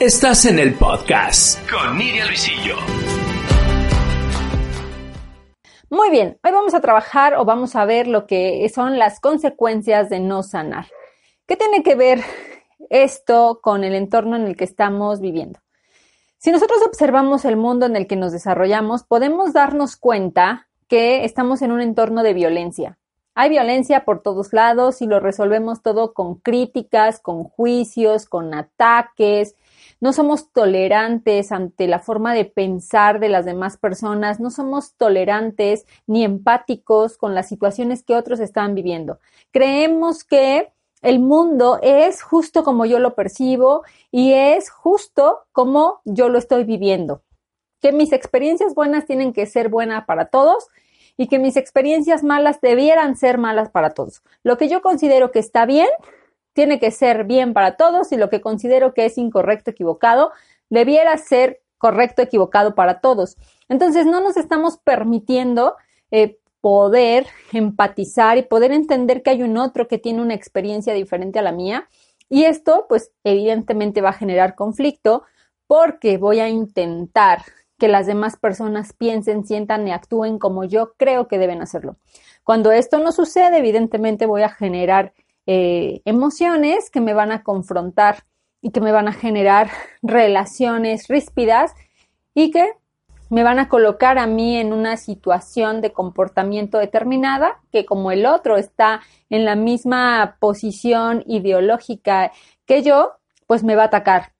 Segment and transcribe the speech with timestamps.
[0.00, 2.76] Estás en el podcast con Nidia Luisillo.
[5.90, 10.08] Muy bien, hoy vamos a trabajar o vamos a ver lo que son las consecuencias
[10.08, 10.86] de no sanar.
[11.48, 12.20] ¿Qué tiene que ver
[12.90, 15.58] esto con el entorno en el que estamos viviendo?
[16.36, 21.60] Si nosotros observamos el mundo en el que nos desarrollamos, podemos darnos cuenta que estamos
[21.60, 22.98] en un entorno de violencia.
[23.34, 29.56] Hay violencia por todos lados y lo resolvemos todo con críticas, con juicios, con ataques.
[30.00, 35.86] No somos tolerantes ante la forma de pensar de las demás personas, no somos tolerantes
[36.06, 39.18] ni empáticos con las situaciones que otros están viviendo.
[39.50, 46.28] Creemos que el mundo es justo como yo lo percibo y es justo como yo
[46.28, 47.22] lo estoy viviendo.
[47.80, 50.68] Que mis experiencias buenas tienen que ser buenas para todos
[51.16, 54.22] y que mis experiencias malas debieran ser malas para todos.
[54.42, 55.88] Lo que yo considero que está bien,
[56.58, 60.32] tiene que ser bien para todos y lo que considero que es incorrecto, equivocado,
[60.68, 63.36] debiera ser correcto, equivocado para todos.
[63.68, 65.76] Entonces, no nos estamos permitiendo
[66.10, 71.38] eh, poder empatizar y poder entender que hay un otro que tiene una experiencia diferente
[71.38, 71.88] a la mía.
[72.28, 75.22] Y esto, pues, evidentemente va a generar conflicto
[75.68, 77.44] porque voy a intentar
[77.78, 81.98] que las demás personas piensen, sientan y actúen como yo creo que deben hacerlo.
[82.42, 85.12] Cuando esto no sucede, evidentemente voy a generar
[85.50, 88.24] eh, emociones que me van a confrontar
[88.60, 89.70] y que me van a generar
[90.02, 91.72] relaciones ríspidas
[92.34, 92.70] y que
[93.30, 98.26] me van a colocar a mí en una situación de comportamiento determinada que como el
[98.26, 102.30] otro está en la misma posición ideológica
[102.66, 103.12] que yo,
[103.46, 104.34] pues me va a atacar.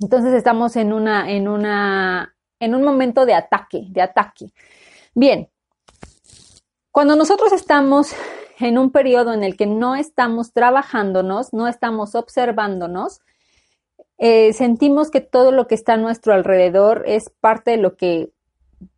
[0.00, 4.46] Entonces estamos en una, en una en un momento de ataque, de ataque.
[5.14, 5.50] Bien,
[6.90, 8.14] cuando nosotros estamos
[8.58, 13.20] en un periodo en el que no estamos trabajándonos, no estamos observándonos,
[14.18, 18.30] eh, sentimos que todo lo que está a nuestro alrededor es parte de lo que,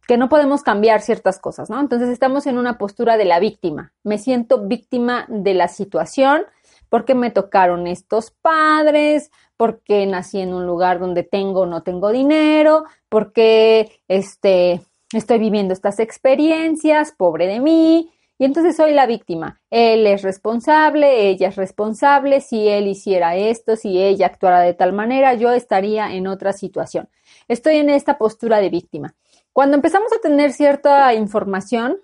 [0.07, 1.81] que no podemos cambiar ciertas cosas, ¿no?
[1.81, 3.93] Entonces estamos en una postura de la víctima.
[4.05, 6.43] Me siento víctima de la situación
[6.89, 12.13] porque me tocaron estos padres, porque nací en un lugar donde tengo o no tengo
[12.13, 14.81] dinero, porque este,
[15.13, 19.61] estoy viviendo estas experiencias, pobre de mí, y entonces soy la víctima.
[19.69, 24.93] Él es responsable, ella es responsable, si él hiciera esto, si ella actuara de tal
[24.93, 27.09] manera, yo estaría en otra situación.
[27.49, 29.15] Estoy en esta postura de víctima.
[29.53, 31.99] Cuando empezamos a tener cierta información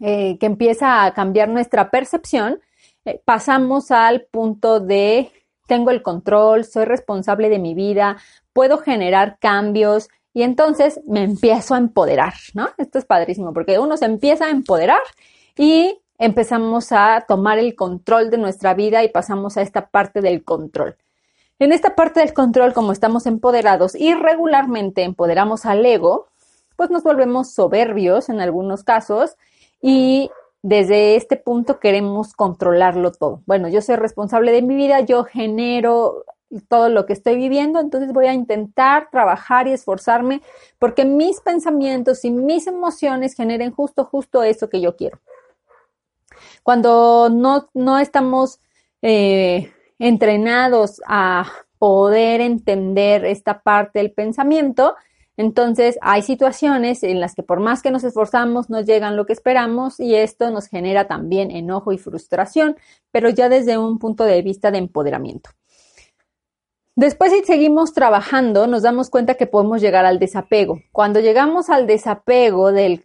[0.00, 2.60] eh, que empieza a cambiar nuestra percepción,
[3.04, 5.30] eh, pasamos al punto de
[5.66, 8.16] tengo el control, soy responsable de mi vida,
[8.52, 12.68] puedo generar cambios y entonces me empiezo a empoderar, ¿no?
[12.76, 15.00] Esto es padrísimo porque uno se empieza a empoderar
[15.56, 20.44] y empezamos a tomar el control de nuestra vida y pasamos a esta parte del
[20.44, 20.98] control.
[21.58, 26.26] En esta parte del control, como estamos empoderados y regularmente empoderamos al ego,
[26.76, 29.38] pues nos volvemos soberbios en algunos casos
[29.80, 30.30] y
[30.60, 33.40] desde este punto queremos controlarlo todo.
[33.46, 36.26] Bueno, yo soy responsable de mi vida, yo genero
[36.68, 40.42] todo lo que estoy viviendo, entonces voy a intentar trabajar y esforzarme
[40.78, 45.20] porque mis pensamientos y mis emociones generen justo, justo eso que yo quiero.
[46.62, 48.60] Cuando no, no estamos
[49.02, 54.94] eh, entrenados a poder entender esta parte del pensamiento,
[55.36, 59.34] entonces, hay situaciones en las que por más que nos esforzamos, no llegan lo que
[59.34, 62.76] esperamos y esto nos genera también enojo y frustración,
[63.10, 65.50] pero ya desde un punto de vista de empoderamiento.
[66.98, 70.80] Después, si seguimos trabajando, nos damos cuenta que podemos llegar al desapego.
[70.92, 73.02] Cuando llegamos al desapego del,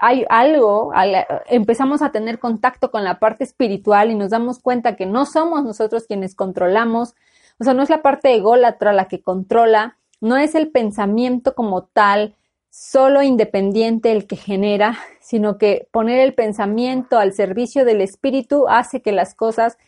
[0.00, 0.92] hay algo,
[1.48, 5.64] empezamos a tener contacto con la parte espiritual y nos damos cuenta que no somos
[5.64, 7.16] nosotros quienes controlamos,
[7.58, 11.86] o sea, no es la parte ególatra la que controla, no es el pensamiento como
[11.86, 12.36] tal,
[12.70, 19.02] solo independiente el que genera, sino que poner el pensamiento al servicio del espíritu hace
[19.02, 19.78] que las cosas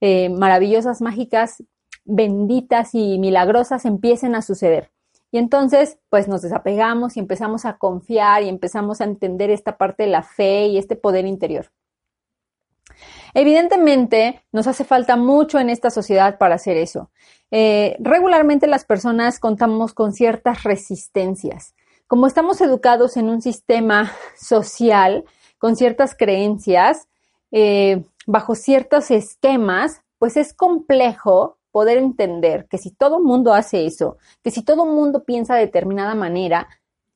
[0.00, 1.64] eh, maravillosas, mágicas,
[2.10, 4.90] benditas y milagrosas empiecen a suceder.
[5.32, 10.02] Y entonces, pues nos desapegamos y empezamos a confiar y empezamos a entender esta parte
[10.02, 11.70] de la fe y este poder interior.
[13.32, 17.10] Evidentemente, nos hace falta mucho en esta sociedad para hacer eso.
[17.52, 21.74] Eh, regularmente las personas contamos con ciertas resistencias.
[22.08, 25.24] Como estamos educados en un sistema social
[25.58, 27.08] con ciertas creencias,
[27.52, 34.16] eh, bajo ciertos esquemas, pues es complejo poder entender que si todo mundo hace eso,
[34.42, 36.68] que si todo el mundo piensa de determinada manera,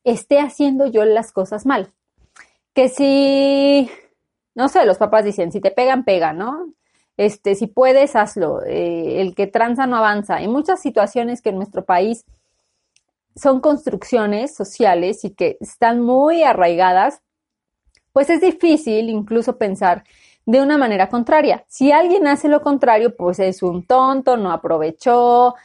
[0.03, 1.93] esté haciendo yo las cosas mal.
[2.73, 3.89] Que si
[4.55, 6.73] no sé, los papás dicen, si te pegan, pega, ¿no?
[7.17, 10.35] este, si puedes, hazlo, eh, el que tranza no avanza.
[10.35, 12.25] Hay muchas situaciones que en nuestro país
[13.35, 17.21] son construcciones sociales y que están muy arraigadas,
[18.13, 20.03] pues es difícil incluso pensar
[20.45, 21.65] de una manera contraria.
[21.67, 25.55] Si alguien hace lo contrario, pues es un tonto, no aprovechó,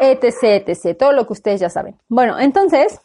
[0.00, 1.98] etc., todo lo que ustedes ya saben.
[2.08, 3.00] Bueno, entonces,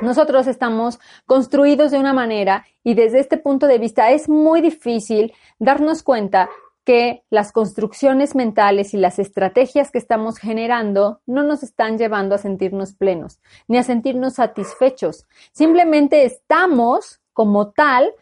[0.00, 5.32] nosotros estamos construidos de una manera y desde este punto de vista es muy difícil
[5.58, 6.48] darnos cuenta
[6.84, 12.38] que las construcciones mentales y las estrategias que estamos generando no nos están llevando a
[12.38, 15.26] sentirnos plenos ni a sentirnos satisfechos.
[15.52, 18.14] Simplemente estamos como tal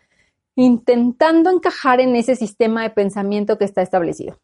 [0.56, 4.40] intentando encajar en ese sistema de pensamiento que está establecido.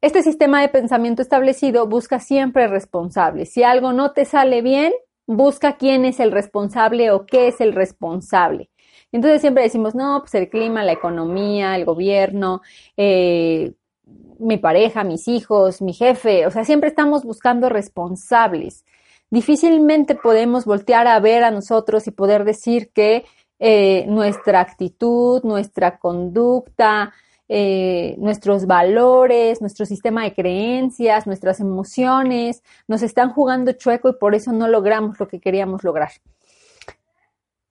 [0.00, 3.50] Este sistema de pensamiento establecido busca siempre responsables.
[3.50, 4.92] Si algo no te sale bien,
[5.26, 8.70] busca quién es el responsable o qué es el responsable.
[9.10, 12.60] Entonces siempre decimos, no, pues el clima, la economía, el gobierno,
[12.96, 13.72] eh,
[14.38, 18.84] mi pareja, mis hijos, mi jefe, o sea, siempre estamos buscando responsables.
[19.30, 23.24] Difícilmente podemos voltear a ver a nosotros y poder decir que
[23.58, 27.12] eh, nuestra actitud, nuestra conducta,
[27.48, 34.34] eh, nuestros valores, nuestro sistema de creencias, nuestras emociones, nos están jugando chueco y por
[34.34, 36.10] eso no logramos lo que queríamos lograr.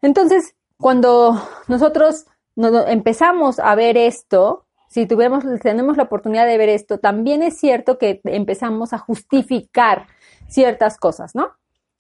[0.02, 2.26] Entonces, cuando nosotros
[2.56, 7.98] empezamos a ver esto, si tuvimos, tenemos la oportunidad de ver esto, también es cierto
[7.98, 10.08] que empezamos a justificar
[10.48, 11.52] ciertas cosas, ¿no?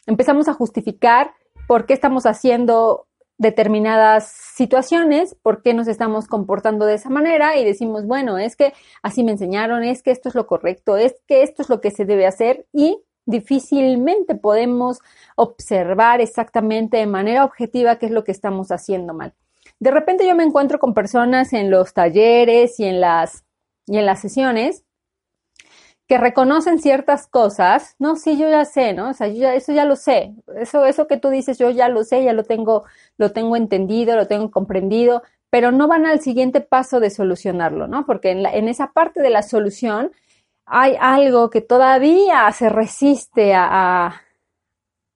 [0.06, 1.33] Empezamos a justificar
[1.68, 3.06] por qué estamos haciendo
[3.38, 8.74] determinadas situaciones, por qué nos estamos comportando de esa manera y decimos, bueno, es que
[9.04, 11.92] así me enseñaron, es que esto es lo correcto, es que esto es lo que
[11.92, 15.00] se debe hacer y difícilmente podemos
[15.36, 19.34] observar exactamente de manera objetiva qué es lo que estamos haciendo mal.
[19.80, 23.44] De repente yo me encuentro con personas en los talleres y en las,
[23.86, 24.83] y en las sesiones
[26.07, 29.09] que reconocen ciertas cosas, no, sí, yo ya sé, ¿no?
[29.09, 31.89] O sea, yo ya, eso ya lo sé, eso, eso que tú dices, yo ya
[31.89, 32.86] lo sé, ya lo tengo,
[33.18, 38.06] lo tengo entendido, lo tengo comprendido, pero no van al siguiente paso de solucionarlo, ¿no?
[38.06, 40.12] Porque en, en esa parte de la solución
[40.65, 43.68] hay algo que todavía se resiste a,
[44.07, 44.21] a,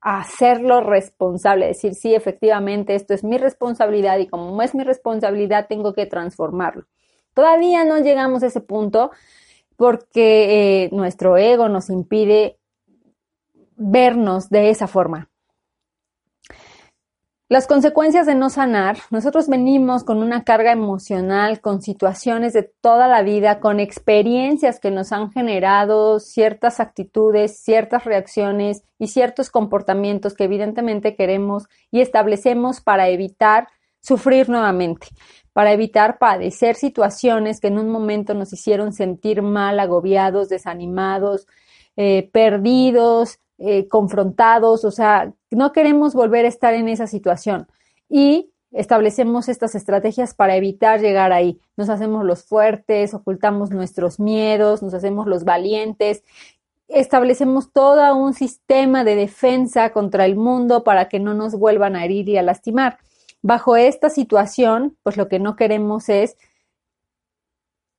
[0.01, 5.67] a hacerlo responsable, decir, sí, efectivamente, esto es mi responsabilidad y como es mi responsabilidad,
[5.69, 6.85] tengo que transformarlo.
[7.33, 9.11] Todavía no llegamos a ese punto
[9.81, 12.59] porque eh, nuestro ego nos impide
[13.77, 15.31] vernos de esa forma.
[17.49, 23.07] Las consecuencias de no sanar, nosotros venimos con una carga emocional, con situaciones de toda
[23.07, 30.35] la vida, con experiencias que nos han generado ciertas actitudes, ciertas reacciones y ciertos comportamientos
[30.35, 33.67] que evidentemente queremos y establecemos para evitar
[33.99, 35.07] sufrir nuevamente
[35.53, 41.47] para evitar padecer situaciones que en un momento nos hicieron sentir mal, agobiados, desanimados,
[41.97, 47.67] eh, perdidos, eh, confrontados, o sea, no queremos volver a estar en esa situación.
[48.09, 51.59] Y establecemos estas estrategias para evitar llegar ahí.
[51.75, 56.23] Nos hacemos los fuertes, ocultamos nuestros miedos, nos hacemos los valientes,
[56.87, 62.05] establecemos todo un sistema de defensa contra el mundo para que no nos vuelvan a
[62.05, 62.97] herir y a lastimar.
[63.41, 66.37] Bajo esta situación, pues lo que no queremos es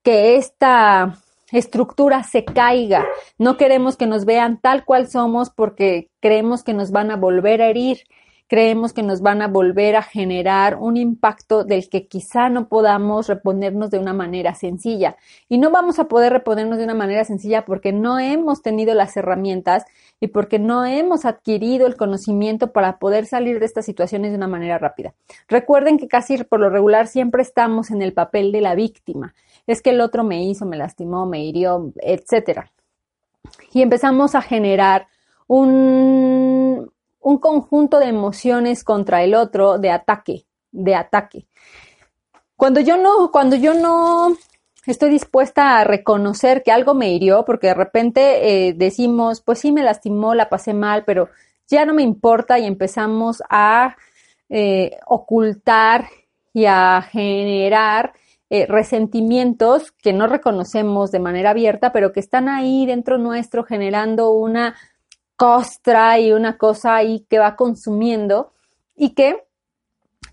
[0.03, 1.19] que esta
[1.51, 3.07] estructura se caiga.
[3.39, 7.63] No queremos que nos vean tal cual somos porque creemos que nos van a volver
[7.63, 8.05] a herir
[8.53, 13.27] creemos que nos van a volver a generar un impacto del que quizá no podamos
[13.27, 15.17] reponernos de una manera sencilla.
[15.49, 19.17] Y no vamos a poder reponernos de una manera sencilla porque no hemos tenido las
[19.17, 19.87] herramientas
[20.21, 24.49] y porque no hemos adquirido el conocimiento para poder salir de estas situaciones de una
[24.49, 25.15] manera rápida.
[25.49, 29.35] Recuerden que casi por lo regular siempre estamos en el papel de la víctima.
[29.67, 32.71] Es que el otro me hizo, me lastimó, me hirió, etcétera.
[33.73, 35.07] Y empezamos a generar
[35.47, 41.47] un, un conjunto de emociones contra el otro de ataque, de ataque.
[42.57, 44.37] Cuando yo no, cuando yo no
[44.87, 49.73] estoy dispuesta a reconocer que algo me hirió, porque de repente eh, decimos, pues sí
[49.73, 51.29] me lastimó, la pasé mal, pero
[51.69, 53.97] ya no me importa y empezamos a
[54.49, 56.09] eh, ocultar
[56.53, 58.13] y a generar
[58.51, 64.31] eh, resentimientos que no reconocemos de manera abierta, pero que están ahí dentro nuestro generando
[64.33, 64.75] una
[65.43, 68.53] costra y una cosa ahí que va consumiendo
[68.95, 69.43] y que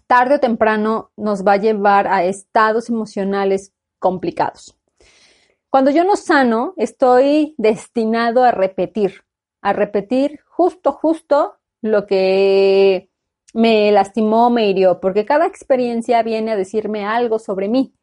[0.05, 4.77] tarde o temprano nos va a llevar a estados emocionales complicados.
[5.71, 9.23] Cuando yo no sano, estoy destinado a repetir,
[9.61, 13.09] a repetir justo, justo lo que
[13.55, 17.95] me lastimó, me hirió, porque cada experiencia viene a decirme algo sobre mí.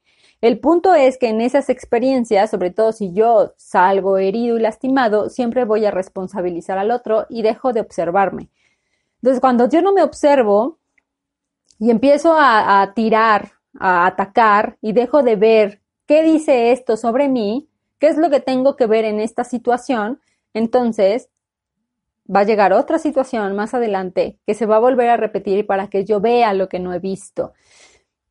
[0.46, 5.28] El punto es que en esas experiencias, sobre todo si yo salgo herido y lastimado,
[5.28, 8.48] siempre voy a responsabilizar al otro y dejo de observarme.
[9.20, 10.78] Entonces, cuando yo no me observo
[11.80, 17.68] y empiezo a, tirar, a atacar y dejo de ver qué dice esto sobre mí,
[17.98, 20.20] qué es lo que tengo que ver en esta situación,
[20.54, 21.28] entonces
[22.32, 25.88] va a llegar otra situación más adelante que se va a volver a repetir para
[25.88, 27.52] que yo vea lo que no he visto.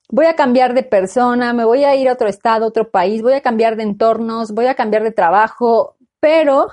[0.09, 3.33] Voy a cambiar de persona, me voy a ir a otro estado, otro país, voy
[3.33, 6.67] a cambiar de entornos, voy a cambiar de trabajo, pero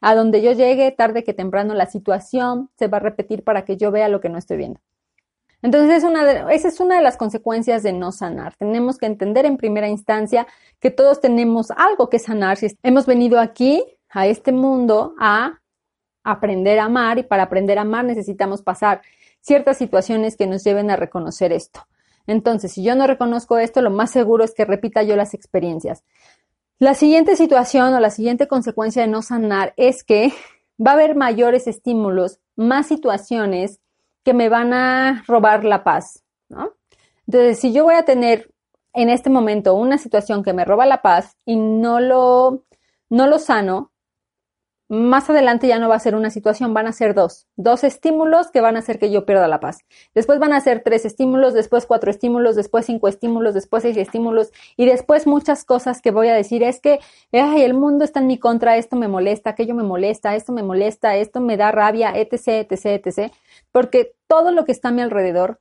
[0.00, 3.76] a donde yo llegue, tarde que temprano, la situación se va a repetir para que
[3.76, 4.80] yo vea lo que no estoy viendo.
[5.62, 8.56] Entonces, es una esa es una de las consecuencias de no sanar.
[8.56, 10.46] Tenemos que entender en primera instancia
[10.78, 12.56] que todos tenemos algo que sanar.
[12.56, 15.60] Si hemos venido aquí, a este mundo, a
[16.22, 19.00] aprender a amar y para aprender a amar necesitamos pasar
[19.40, 21.80] ciertas situaciones que nos lleven a reconocer esto.
[22.30, 26.04] Entonces, si yo no reconozco esto, lo más seguro es que repita yo las experiencias.
[26.78, 30.32] La siguiente situación o la siguiente consecuencia de no sanar es que
[30.78, 33.80] va a haber mayores estímulos, más situaciones
[34.22, 36.22] que me van a robar la paz,
[37.26, 38.52] Entonces, si yo voy a tener
[38.92, 42.64] en este momento una situación que me roba la paz y no lo,
[43.08, 43.90] no lo sano,
[44.90, 47.46] más adelante ya no va a ser una situación, van a ser dos.
[47.54, 49.84] Dos estímulos que van a hacer que yo pierda la paz.
[50.16, 54.50] Después van a ser tres estímulos, después cuatro estímulos, después cinco estímulos, después seis estímulos
[54.76, 56.64] y después muchas cosas que voy a decir.
[56.64, 56.98] Es que
[57.32, 60.64] ay, el mundo está en mi contra, esto me molesta, aquello me molesta, esto me
[60.64, 63.32] molesta, esto me da rabia, etc., etc., etc.
[63.70, 65.60] Porque todo lo que está a mi alrededor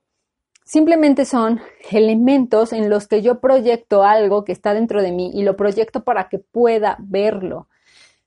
[0.65, 5.43] simplemente son elementos en los que yo proyecto algo que está dentro de mí y
[5.43, 7.67] lo proyecto para que pueda verlo.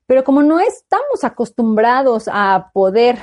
[0.06, 3.18] Pero como no estamos acostumbrados a poder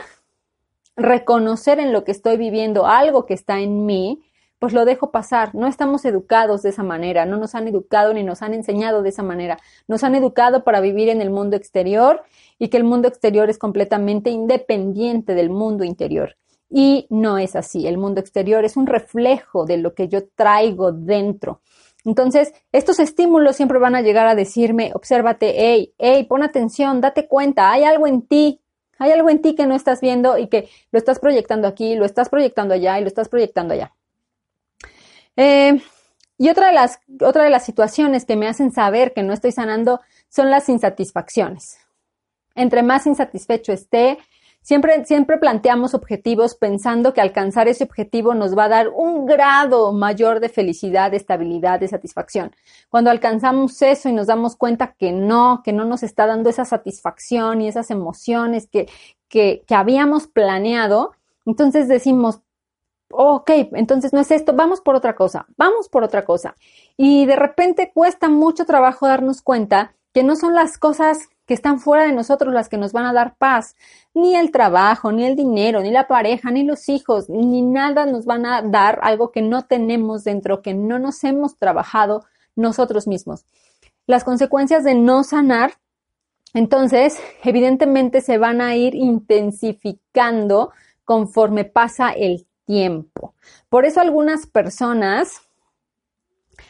[0.95, 4.23] reconocer en lo que estoy viviendo algo que está en mí,
[4.59, 5.55] pues lo dejo pasar.
[5.55, 9.09] No estamos educados de esa manera, no nos han educado ni nos han enseñado de
[9.09, 9.57] esa manera.
[9.87, 12.21] Nos han educado para vivir en el mundo exterior
[12.59, 16.35] y que el mundo exterior es completamente independiente del mundo interior.
[16.69, 17.87] Y no es así.
[17.87, 21.61] El mundo exterior es un reflejo de lo que yo traigo dentro.
[22.09, 27.27] Entonces, estos estímulos siempre van a llegar a decirme, obsérvate, hey, hey, pon atención, date
[27.27, 28.61] cuenta, hay algo en ti,
[28.97, 32.05] hay algo en ti que no estás viendo y que lo estás proyectando aquí, lo
[32.05, 33.93] estás proyectando allá y lo estás proyectando allá.
[35.35, 35.79] Eh,
[36.39, 39.51] y otra de, las, otra de las situaciones que me hacen saber que no estoy
[39.51, 41.77] sanando son las insatisfacciones.
[42.55, 44.17] Entre más insatisfecho esté,
[44.61, 49.93] Siempre, siempre planteamos objetivos pensando que alcanzar ese objetivo nos va a dar un grado
[49.93, 52.51] mayor de felicidad, de estabilidad, de satisfacción.
[52.89, 56.65] Cuando alcanzamos eso y nos damos cuenta que no, que no nos está dando esa
[56.65, 58.87] satisfacción y esas emociones que,
[59.27, 61.13] que, que habíamos planeado,
[61.45, 62.41] entonces decimos,
[63.11, 66.55] ok, entonces no es esto, vamos por otra cosa, vamos por otra cosa.
[66.97, 71.79] Y de repente cuesta mucho trabajo darnos cuenta que no son las cosas que están
[71.79, 73.75] fuera de nosotros las que nos van a dar paz.
[74.13, 78.25] Ni el trabajo, ni el dinero, ni la pareja, ni los hijos, ni nada nos
[78.25, 82.23] van a dar algo que no tenemos dentro, que no nos hemos trabajado
[82.55, 83.47] nosotros mismos.
[84.05, 85.73] Las consecuencias de no sanar,
[86.53, 90.71] entonces, evidentemente se van a ir intensificando
[91.03, 93.33] conforme pasa el tiempo.
[93.69, 95.41] Por eso algunas personas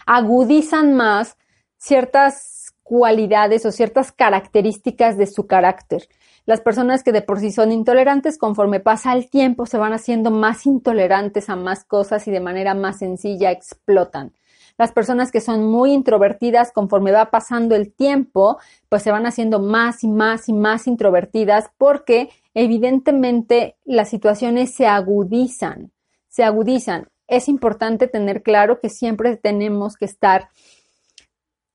[0.05, 1.35] agudizan más
[1.77, 2.58] ciertas
[2.89, 6.09] cualidades o ciertas características de su carácter.
[6.47, 10.31] Las personas que de por sí son intolerantes, conforme pasa el tiempo, se van haciendo
[10.31, 14.33] más intolerantes a más cosas y de manera más sencilla explotan.
[14.75, 18.57] Las personas que son muy introvertidas, conforme va pasando el tiempo,
[18.89, 24.87] pues se van haciendo más y más y más introvertidas porque evidentemente las situaciones se
[24.87, 25.91] agudizan,
[26.27, 27.09] se agudizan.
[27.27, 30.49] Es importante tener claro que siempre tenemos que estar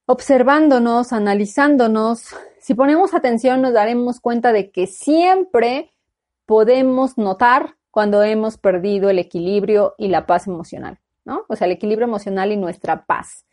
[0.06, 5.92] observándonos, analizándonos, si ponemos atención nos daremos cuenta de que siempre
[6.46, 11.44] podemos notar cuando hemos perdido el equilibrio y la paz emocional, ¿no?
[11.48, 13.46] O sea, el equilibrio emocional y nuestra paz.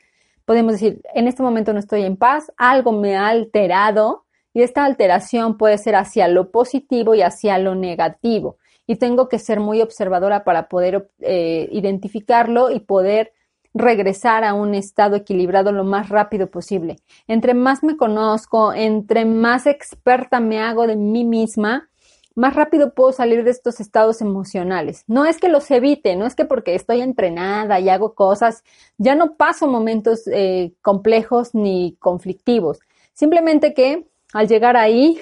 [0.46, 4.84] Podemos decir, en este momento no estoy en paz, algo me ha alterado y esta
[4.84, 8.58] alteración puede ser hacia lo positivo y hacia lo negativo.
[8.88, 13.32] Y tengo que ser muy observadora para poder eh, identificarlo y poder
[13.74, 16.98] regresar a un estado equilibrado lo más rápido posible.
[17.28, 21.90] Entre más me conozco, entre más experta me hago de mí misma,
[22.36, 25.04] más rápido puedo salir de estos estados emocionales.
[25.08, 28.64] No es que los evite, no es que porque estoy entrenada y hago cosas,
[28.98, 32.80] ya no paso momentos eh, complejos ni conflictivos.
[33.14, 35.20] Simplemente que al llegar ahí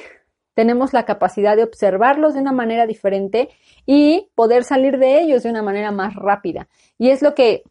[0.54, 3.50] tenemos la capacidad de observarlos de una manera diferente
[3.86, 6.68] y poder salir de ellos de una manera más rápida.
[6.98, 7.64] Y es lo que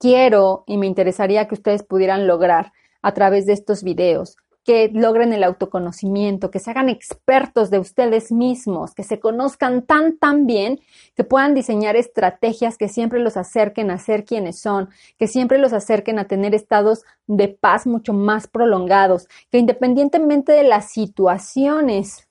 [0.00, 5.32] quiero y me interesaría que ustedes pudieran lograr a través de estos videos que logren
[5.32, 10.80] el autoconocimiento, que se hagan expertos de ustedes mismos, que se conozcan tan, tan bien,
[11.14, 15.72] que puedan diseñar estrategias que siempre los acerquen a ser quienes son, que siempre los
[15.72, 22.28] acerquen a tener estados de paz mucho más prolongados, que independientemente de las situaciones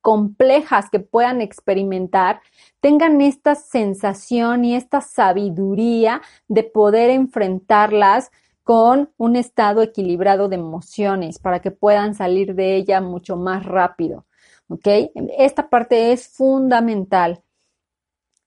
[0.00, 2.40] complejas que puedan experimentar,
[2.80, 8.30] tengan esta sensación y esta sabiduría de poder enfrentarlas
[8.62, 14.26] con un estado equilibrado de emociones para que puedan salir de ella mucho más rápido.
[14.68, 14.86] ¿Ok?
[15.38, 17.42] Esta parte es fundamental.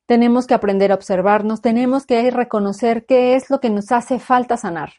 [0.05, 4.57] Tenemos que aprender a observarnos, tenemos que reconocer qué es lo que nos hace falta
[4.57, 4.93] sanar.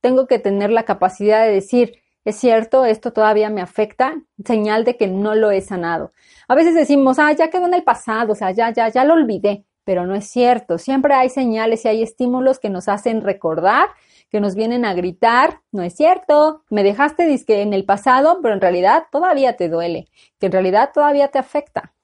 [0.00, 4.96] Tengo que tener la capacidad de decir, es cierto, esto todavía me afecta, señal de
[4.96, 6.12] que no lo he sanado.
[6.48, 9.14] A veces decimos, ah, ya quedó en el pasado, o sea, ya, ya, ya lo
[9.14, 10.76] olvidé, pero no es cierto.
[10.76, 13.88] Siempre hay señales y hay estímulos que nos hacen recordar
[14.28, 18.54] que nos vienen a gritar, no es cierto, me dejaste disque en el pasado, pero
[18.54, 21.94] en realidad todavía te duele, que en realidad todavía te afecta.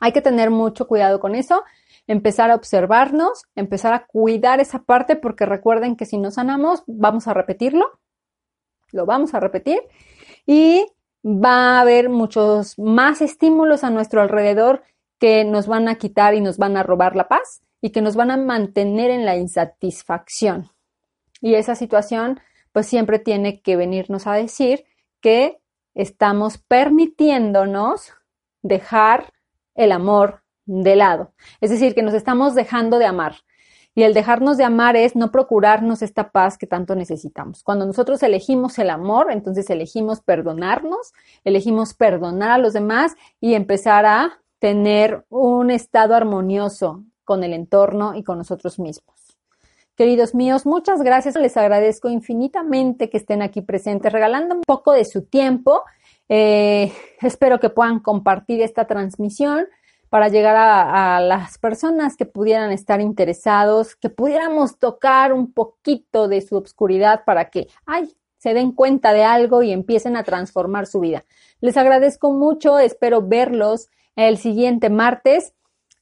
[0.00, 1.64] Hay que tener mucho cuidado con eso,
[2.06, 7.26] empezar a observarnos, empezar a cuidar esa parte, porque recuerden que si no sanamos, vamos
[7.26, 7.86] a repetirlo,
[8.94, 9.80] lo vamos a repetir
[10.46, 10.86] y
[11.24, 14.82] va a haber muchos más estímulos a nuestro alrededor
[15.18, 18.16] que nos van a quitar y nos van a robar la paz y que nos
[18.16, 20.70] van a mantener en la insatisfacción.
[21.40, 22.40] Y esa situación
[22.72, 24.84] pues siempre tiene que venirnos a decir
[25.20, 25.58] que
[25.94, 28.12] estamos permitiéndonos
[28.62, 29.32] dejar
[29.74, 31.32] el amor de lado.
[31.60, 33.36] Es decir, que nos estamos dejando de amar.
[33.94, 37.62] Y el dejarnos de amar es no procurarnos esta paz que tanto necesitamos.
[37.62, 41.12] Cuando nosotros elegimos el amor, entonces elegimos perdonarnos,
[41.44, 48.14] elegimos perdonar a los demás y empezar a tener un estado armonioso con el entorno
[48.14, 49.14] y con nosotros mismos.
[49.96, 51.36] Queridos míos, muchas gracias.
[51.36, 55.82] Les agradezco infinitamente que estén aquí presentes, regalando un poco de su tiempo.
[56.28, 59.68] Eh, espero que puedan compartir esta transmisión
[60.10, 66.40] para llegar a, las personas que pudieran estar interesados, que pudiéramos tocar un poquito de
[66.40, 71.00] su obscuridad para que, ay, se den cuenta de algo y empiecen a transformar su
[71.00, 71.24] vida.
[71.60, 75.54] Les agradezco mucho, espero verlos el siguiente martes.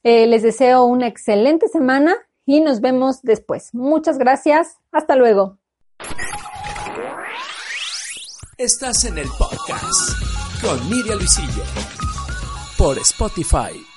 [0.03, 3.73] Eh, les deseo una excelente semana y nos vemos después.
[3.73, 4.77] Muchas gracias.
[4.91, 5.57] Hasta luego.
[8.57, 10.21] Estás en el podcast
[10.61, 11.63] con Miriam Luisillo
[12.77, 13.92] por Spotify.